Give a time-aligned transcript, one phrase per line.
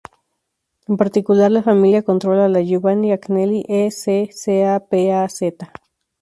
[0.87, 4.29] En particular, la familia controla la Giovanni Agnelli e C.
[4.31, 5.43] S.a.p.az.